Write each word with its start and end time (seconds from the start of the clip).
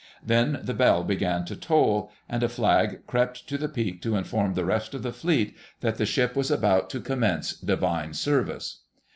Then 0.25 0.61
the 0.63 0.73
bell 0.73 1.03
began 1.03 1.45
to 1.45 1.55
toll, 1.55 2.11
and 2.27 2.41
a 2.41 2.49
flag 2.49 3.05
crept 3.05 3.47
to 3.47 3.55
the 3.55 3.69
peak 3.69 4.01
to 4.01 4.15
inform 4.15 4.55
the 4.55 4.65
rest 4.65 4.95
of 4.95 5.03
the 5.03 5.13
Fleet 5.13 5.55
that 5.81 5.97
the 5.99 6.07
ship 6.07 6.35
was 6.35 6.49
about 6.49 6.89
to 6.89 6.99
commence 7.01 7.53
Divine 7.53 8.15
Service. 8.15 8.79